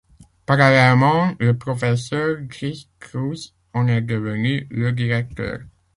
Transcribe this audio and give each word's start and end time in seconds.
Parallèlement, 0.47 1.35
le 1.39 1.55
professeur 1.59 2.37
Driss 2.49 2.87
Khrouz 2.99 3.53
en 3.75 3.85
est 3.87 4.01
devenu 4.01 4.65
le 4.71 4.91
directeur. 4.93 5.59